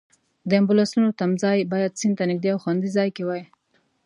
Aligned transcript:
د 0.49 0.51
امبولانسونو 0.59 1.15
تمځای 1.19 1.59
باید 1.71 1.97
سیند 1.99 2.15
ته 2.17 2.23
نږدې 2.31 2.49
او 2.53 2.59
خوندي 2.63 2.89
ځای 2.97 3.09
کې 3.15 3.23
وای. 3.27 3.43